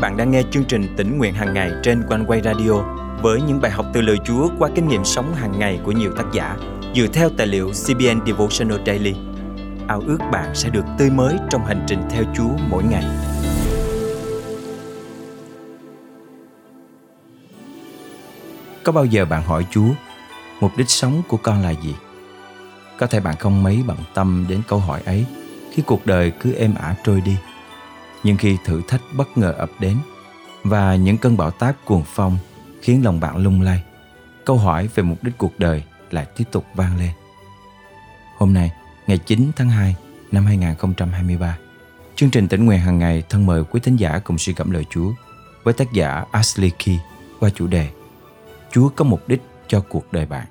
[0.00, 2.72] bạn đang nghe chương trình tỉnh nguyện hàng ngày trên quanh quay radio
[3.22, 6.12] với những bài học từ lời Chúa qua kinh nghiệm sống hàng ngày của nhiều
[6.16, 6.56] tác giả
[6.94, 9.14] dựa theo tài liệu CBN Devotional Daily.
[9.88, 13.04] Ao ước bạn sẽ được tươi mới trong hành trình theo Chúa mỗi ngày.
[18.84, 19.90] Có bao giờ bạn hỏi Chúa,
[20.60, 21.94] mục đích sống của con là gì?
[22.98, 25.26] Có thể bạn không mấy bận tâm đến câu hỏi ấy
[25.72, 27.36] khi cuộc đời cứ êm ả trôi đi
[28.22, 29.96] nhưng khi thử thách bất ngờ ập đến
[30.64, 32.38] và những cơn bão táp cuồng phong
[32.82, 33.82] khiến lòng bạn lung lay,
[34.44, 37.10] câu hỏi về mục đích cuộc đời lại tiếp tục vang lên.
[38.36, 38.72] Hôm nay,
[39.06, 39.96] ngày 9 tháng 2
[40.32, 41.58] năm 2023,
[42.16, 44.84] chương trình tỉnh nguyện hàng ngày thân mời quý thính giả cùng suy gẫm lời
[44.90, 45.10] Chúa
[45.64, 46.98] với tác giả Ashley Key
[47.40, 47.88] qua chủ đề
[48.72, 50.46] Chúa có mục đích cho cuộc đời bạn.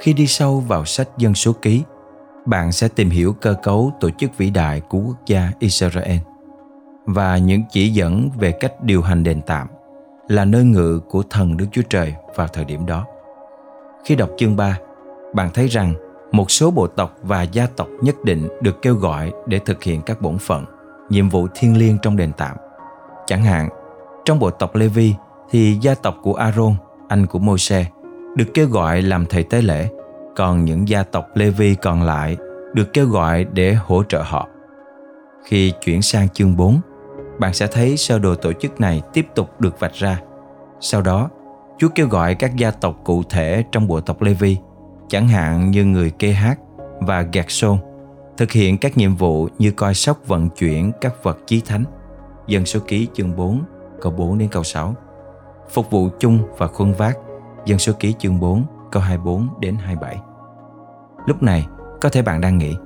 [0.00, 1.82] Khi đi sâu vào sách dân số ký,
[2.46, 6.18] bạn sẽ tìm hiểu cơ cấu tổ chức vĩ đại của quốc gia Israel
[7.06, 9.68] và những chỉ dẫn về cách điều hành đền tạm
[10.28, 13.04] là nơi ngự của thần Đức Chúa Trời vào thời điểm đó.
[14.04, 14.78] Khi đọc chương 3,
[15.34, 15.94] bạn thấy rằng
[16.32, 20.02] một số bộ tộc và gia tộc nhất định được kêu gọi để thực hiện
[20.02, 20.64] các bổn phận,
[21.10, 22.56] nhiệm vụ thiêng liêng trong đền tạm.
[23.26, 23.68] Chẳng hạn,
[24.24, 25.14] trong bộ tộc Levi
[25.50, 26.74] thì gia tộc của Aaron,
[27.08, 27.86] anh của Moses,
[28.36, 29.88] được kêu gọi làm thầy tế lễ
[30.36, 32.36] còn những gia tộc Levi còn lại
[32.74, 34.48] được kêu gọi để hỗ trợ họ.
[35.44, 36.80] Khi chuyển sang chương 4,
[37.38, 40.20] bạn sẽ thấy sơ đồ tổ chức này tiếp tục được vạch ra.
[40.80, 41.30] Sau đó,
[41.78, 44.56] Chúa kêu gọi các gia tộc cụ thể trong bộ tộc Levi,
[45.08, 46.58] chẳng hạn như người kê hát
[47.00, 47.78] và gạt xôn,
[48.36, 51.84] thực hiện các nhiệm vụ như coi sóc vận chuyển các vật chí thánh.
[52.46, 53.62] Dân số ký chương 4,
[54.00, 54.94] câu 4 đến câu 6.
[55.70, 57.18] Phục vụ chung và khuân vác,
[57.66, 58.64] dân số ký chương 4,
[58.94, 60.20] câu 24 đến 27.
[61.26, 61.66] Lúc này,
[62.00, 62.76] có thể bạn đang nghĩ,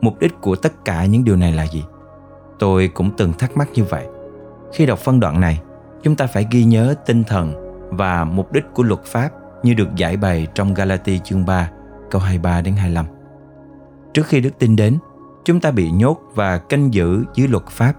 [0.00, 1.84] mục đích của tất cả những điều này là gì?
[2.58, 4.06] Tôi cũng từng thắc mắc như vậy.
[4.72, 5.62] Khi đọc phân đoạn này,
[6.02, 7.54] chúng ta phải ghi nhớ tinh thần
[7.90, 9.30] và mục đích của luật pháp
[9.62, 11.70] như được giải bày trong Galati chương 3,
[12.10, 13.06] câu 23 đến 25.
[14.14, 14.98] Trước khi đức tin đến,
[15.44, 17.92] chúng ta bị nhốt và canh giữ dưới luật pháp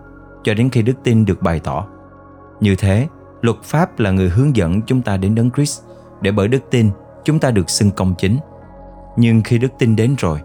[0.43, 1.87] cho đến khi đức tin được bày tỏ.
[2.59, 3.07] Như thế,
[3.41, 5.81] luật pháp là người hướng dẫn chúng ta đến đấng Christ
[6.21, 6.91] để bởi đức tin
[7.27, 8.37] chúng ta được xưng công chính.
[9.17, 10.39] Nhưng khi đức tin đến rồi,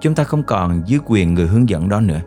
[0.00, 2.20] chúng ta không còn dưới quyền người hướng dẫn đó nữa.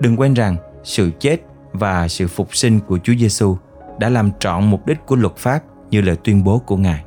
[0.00, 1.36] Đừng quên rằng sự chết
[1.72, 3.56] và sự phục sinh của Chúa Giêsu
[3.98, 7.04] đã làm trọn mục đích của luật pháp như lời tuyên bố của Ngài.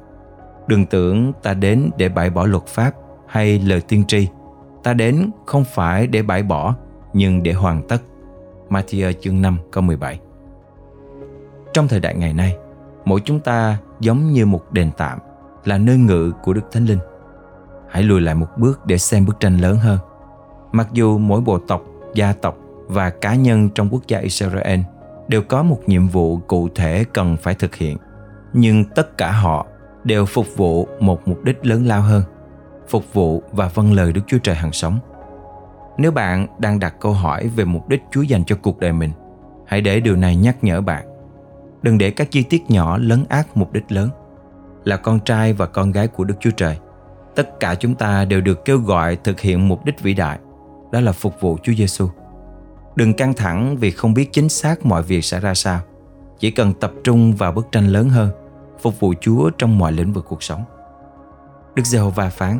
[0.67, 2.91] Đừng tưởng ta đến để bãi bỏ luật pháp
[3.27, 4.27] hay lời tiên tri.
[4.83, 6.75] Ta đến không phải để bãi bỏ,
[7.13, 8.01] nhưng để hoàn tất.
[8.69, 10.19] Matthew chương 5 câu 17
[11.73, 12.57] Trong thời đại ngày nay,
[13.05, 15.19] mỗi chúng ta giống như một đền tạm
[15.67, 16.99] là nơi ngự của Đức Thánh Linh.
[17.89, 19.99] Hãy lùi lại một bước để xem bức tranh lớn hơn.
[20.71, 21.81] Mặc dù mỗi bộ tộc,
[22.13, 22.57] gia tộc
[22.87, 24.79] và cá nhân trong quốc gia Israel
[25.27, 27.97] đều có một nhiệm vụ cụ thể cần phải thực hiện,
[28.53, 29.65] nhưng tất cả họ
[30.03, 32.23] đều phục vụ một mục đích lớn lao hơn,
[32.87, 34.99] phục vụ và vâng lời Đức Chúa Trời hàng sống.
[35.97, 39.11] Nếu bạn đang đặt câu hỏi về mục đích Chúa dành cho cuộc đời mình,
[39.65, 41.05] hãy để điều này nhắc nhở bạn.
[41.81, 44.09] Đừng để các chi tiết nhỏ lấn át mục đích lớn
[44.87, 46.77] là con trai và con gái của Đức Chúa Trời.
[47.35, 50.39] Tất cả chúng ta đều được kêu gọi thực hiện mục đích vĩ đại,
[50.91, 52.09] đó là phục vụ Chúa Giêsu.
[52.95, 55.79] Đừng căng thẳng vì không biết chính xác mọi việc sẽ ra sao.
[56.39, 58.29] Chỉ cần tập trung vào bức tranh lớn hơn,
[58.81, 60.63] phục vụ Chúa trong mọi lĩnh vực cuộc sống.
[61.75, 62.59] Đức Giê-hô-va phán,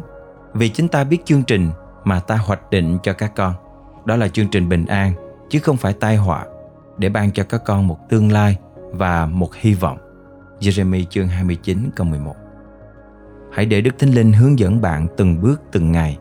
[0.53, 1.69] vì chúng ta biết chương trình
[2.03, 3.53] mà ta hoạch định cho các con,
[4.05, 5.13] đó là chương trình bình an,
[5.49, 6.45] chứ không phải tai họa,
[6.97, 8.57] để ban cho các con một tương lai
[8.91, 9.97] và một hy vọng.
[10.59, 12.35] Jeremy chương 29 câu 11
[13.51, 16.17] Hãy để Đức Thánh Linh hướng dẫn bạn từng bước từng ngày.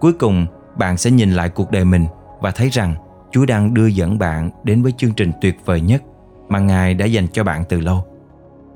[0.00, 0.46] Cuối cùng,
[0.76, 2.06] bạn sẽ nhìn lại cuộc đời mình
[2.40, 2.94] và thấy rằng
[3.30, 6.02] Chúa đang đưa dẫn bạn đến với chương trình tuyệt vời nhất
[6.48, 8.04] mà Ngài đã dành cho bạn từ lâu.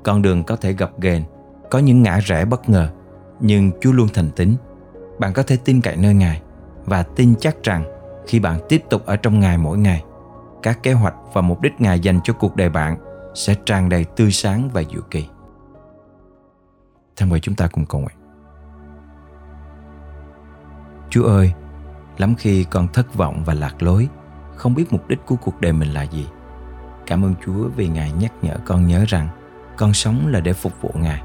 [0.03, 1.21] Con đường có thể gập ghềnh,
[1.71, 2.89] có những ngã rẽ bất ngờ,
[3.39, 4.55] nhưng Chúa luôn thành tín.
[5.19, 6.41] Bạn có thể tin cậy nơi Ngài
[6.85, 7.83] và tin chắc rằng
[8.27, 10.03] khi bạn tiếp tục ở trong Ngài mỗi ngày,
[10.63, 12.97] các kế hoạch và mục đích Ngài dành cho cuộc đời bạn
[13.35, 15.27] sẽ tràn đầy tươi sáng và diệu kỳ.
[17.15, 18.17] Thân mời chúng ta cùng cầu nguyện.
[21.09, 21.53] Chúa ơi,
[22.17, 24.07] lắm khi con thất vọng và lạc lối,
[24.55, 26.27] không biết mục đích của cuộc đời mình là gì.
[27.07, 29.27] Cảm ơn Chúa vì Ngài nhắc nhở con nhớ rằng
[29.77, 31.23] con sống là để phục vụ Ngài,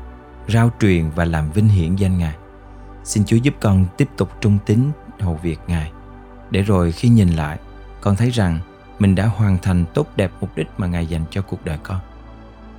[0.48, 2.36] rao truyền và làm vinh hiển danh Ngài.
[3.04, 4.90] Xin Chúa giúp con tiếp tục trung tín
[5.20, 5.92] hầu việc Ngài,
[6.50, 7.58] để rồi khi nhìn lại,
[8.00, 8.58] con thấy rằng
[9.00, 11.98] mình đã hoàn thành tốt đẹp mục đích mà Ngài dành cho cuộc đời con.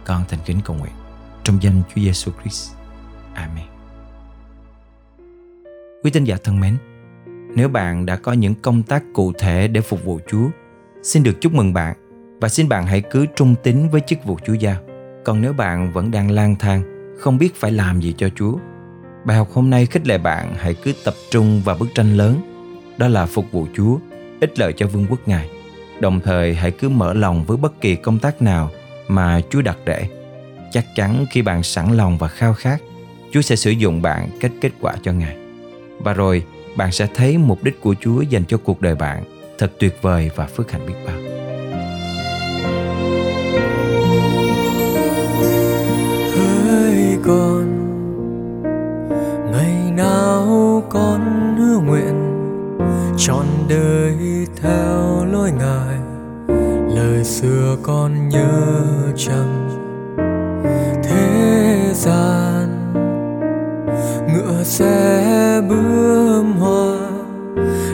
[0.06, 0.94] Con thành kính cầu nguyện
[1.44, 2.72] trong danh Chúa Giêsu Christ.
[3.34, 3.66] Amen.
[6.04, 6.78] Quý tín giả thân mến,
[7.56, 10.50] nếu bạn đã có những công tác cụ thể để phục vụ Chúa,
[11.04, 11.96] xin được chúc mừng bạn
[12.42, 14.78] và xin bạn hãy cứ trung tín với chức vụ Chúa giao.
[15.26, 16.84] Còn nếu bạn vẫn đang lang thang,
[17.20, 18.58] không biết phải làm gì cho Chúa,
[19.26, 22.42] bài học hôm nay khích lệ bạn hãy cứ tập trung vào bức tranh lớn,
[22.98, 23.98] đó là phục vụ Chúa,
[24.42, 25.61] ích lợi cho vương quốc Ngài.
[26.02, 28.70] Đồng thời hãy cứ mở lòng với bất kỳ công tác nào
[29.08, 30.06] mà Chúa đặt để.
[30.72, 32.82] Chắc chắn khi bạn sẵn lòng và khao khát,
[33.32, 35.36] Chúa sẽ sử dụng bạn cách kết quả cho Ngài.
[36.00, 36.44] Và rồi,
[36.76, 39.24] bạn sẽ thấy mục đích của Chúa dành cho cuộc đời bạn
[39.58, 41.16] thật tuyệt vời và phước hạnh biết bao.
[46.36, 47.68] Hỡi con,
[49.52, 52.21] ngày nào con hứa nguyện
[53.26, 55.98] trọn đời theo lối ngài,
[56.96, 58.62] lời xưa con nhớ
[59.16, 59.70] chăng?
[61.04, 62.94] Thế gian,
[64.34, 66.98] ngựa xe bướm hoa,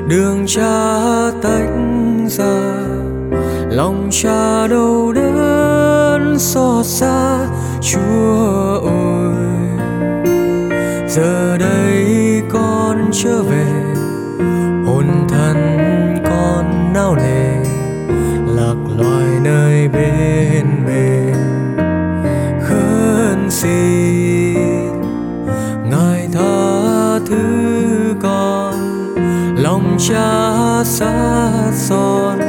[0.10, 1.70] đường cha tách
[2.28, 2.74] ra,
[3.70, 7.48] lòng cha đâu đớn xót xa,
[7.82, 9.36] chúa ơi.
[11.08, 13.97] Giờ đây con trở về
[30.10, 32.40] cha sát son.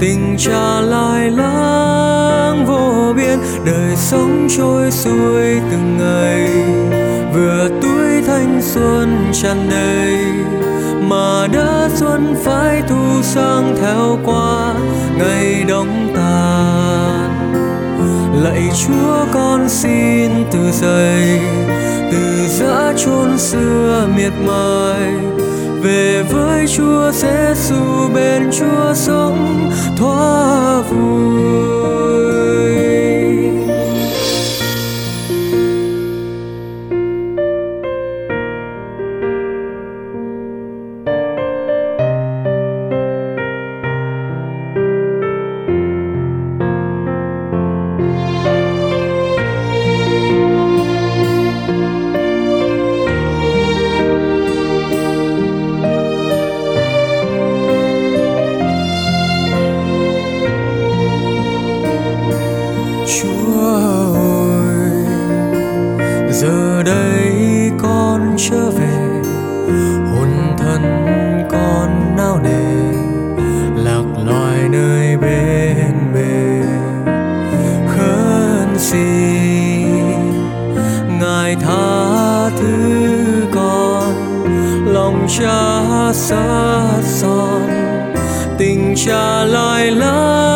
[0.00, 6.50] Tình cha lai lang vô biên, đời sống trôi xuôi từng ngày.
[7.34, 10.16] Vừa tuổi thanh xuân tràn đầy,
[11.00, 14.74] mà đã xuân phải thu sang theo qua,
[15.18, 17.30] ngày đông tàn.
[18.42, 21.40] Lạy chúa con xin từ giây
[22.12, 25.14] từ giã chôn xưa miệt mài
[25.94, 31.73] về với Chúa Giêsu bên Chúa sống thoa vui.
[63.06, 63.62] Chúa
[64.56, 65.04] ơi,
[66.30, 69.22] giờ đây con trở về,
[70.12, 70.28] hồn
[70.58, 70.82] thân
[71.50, 72.92] con nao nề,
[73.84, 76.62] lạc loài nơi bên bề.
[77.88, 79.88] Khấn xin
[81.20, 83.24] ngài tha thứ
[83.54, 84.14] con,
[84.86, 87.68] lòng cha xa son,
[88.58, 90.53] tình cha lại láng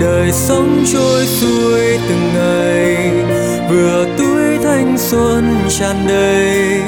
[0.00, 3.10] đời sống trôi xuôi từng ngày.
[3.70, 6.80] Vừa tuổi thanh xuân tràn đầy,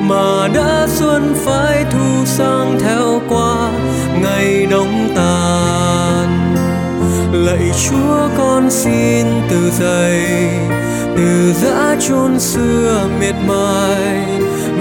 [0.00, 3.70] mà đã xuân phải thu sang theo qua,
[4.22, 6.56] ngày đông tàn.
[7.32, 10.26] Lạy chúa, con xin từ dày,
[11.16, 14.24] từ giã chôn xưa miệt mài.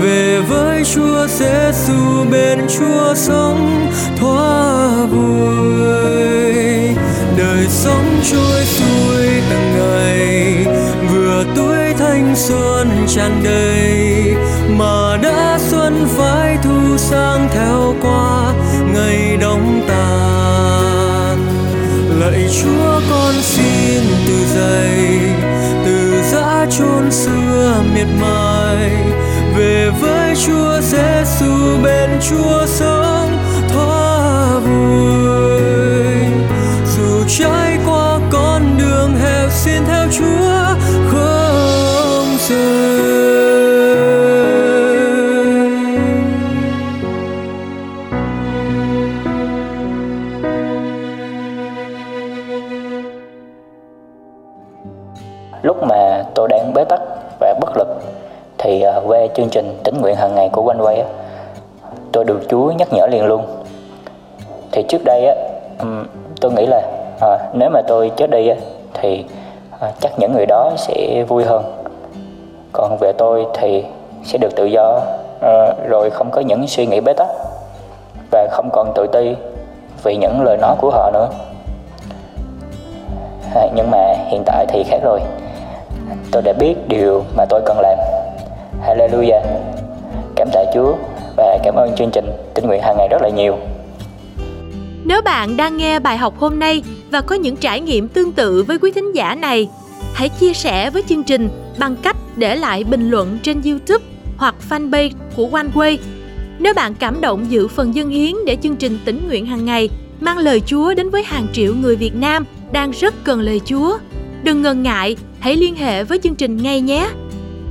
[0.02, 6.83] Về với Chúa Giêsu bên Chúa sống thoa vui
[7.44, 10.66] đời sống trôi xuôi từng ngày.
[11.12, 14.34] Vừa tuổi thanh xuân tràn đầy,
[14.70, 18.54] mà đã xuân phải thu sang theo qua
[18.94, 21.38] ngày đông tàn.
[22.20, 25.20] Lạy Chúa, con xin từ dày,
[25.86, 28.92] từ giã chôn xưa miệt mài.
[29.58, 32.93] Về với Chúa Giêsu bên Chúa sâu
[55.63, 57.01] lúc mà tôi đang bế tắc
[57.39, 57.88] và bất lực
[58.58, 61.03] thì à, về chương trình tính nguyện hàng ngày của Quanh quay
[62.12, 63.46] tôi được Chúa nhắc nhở liền luôn.
[64.72, 65.36] Thì trước đây á,
[66.41, 66.82] tôi nghĩ là
[67.22, 68.55] à, nếu mà tôi chết đi á,
[68.93, 69.25] thì
[69.79, 71.63] à, chắc những người đó sẽ vui hơn.
[72.74, 73.84] Còn về tôi thì
[74.24, 75.00] sẽ được tự do
[75.41, 77.27] à, rồi không có những suy nghĩ bế tắc
[78.32, 79.36] và không còn tự ti
[80.03, 81.27] vì những lời nói của họ nữa.
[83.55, 85.20] À, nhưng mà hiện tại thì khác rồi.
[86.32, 87.98] Tôi đã biết điều mà tôi cần làm.
[88.88, 89.41] Hallelujah.
[90.36, 90.96] Cảm tạ Chúa
[91.38, 93.58] và cảm ơn chương trình tinh nguyện hàng ngày rất là nhiều.
[95.05, 98.63] Nếu bạn đang nghe bài học hôm nay và có những trải nghiệm tương tự
[98.63, 99.67] với quý thính giả này,
[100.13, 104.05] hãy chia sẻ với chương trình bằng cách để lại bình luận trên YouTube
[104.38, 105.98] hoặc fanpage của OneWay.
[106.60, 109.89] Nếu bạn cảm động giữ phần dân hiến để chương trình tỉnh nguyện hàng ngày
[110.20, 113.98] mang lời Chúa đến với hàng triệu người Việt Nam đang rất cần lời Chúa,
[114.44, 117.10] đừng ngần ngại, hãy liên hệ với chương trình ngay nhé.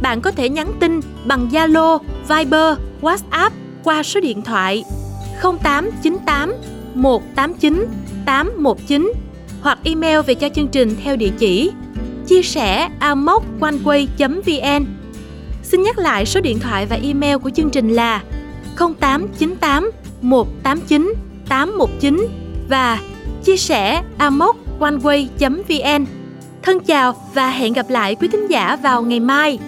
[0.03, 1.99] Bạn có thể nhắn tin bằng Zalo,
[2.29, 3.51] Viber, WhatsApp
[3.85, 4.85] qua số điện thoại
[5.43, 6.55] 0898
[6.95, 7.87] 189
[8.27, 9.13] 819
[9.61, 11.71] hoặc email về cho chương trình theo địa chỉ
[12.27, 14.85] chia sẻ amoconeway.vn
[15.63, 18.23] Xin nhắc lại số điện thoại và email của chương trình là
[18.77, 21.15] 0898 189
[21.49, 22.27] 819
[22.69, 22.99] và
[23.45, 26.22] chia sẻ amoconeway.vn
[26.63, 29.59] Thân chào và hẹn gặp lại quý thính giả vào ngày mai.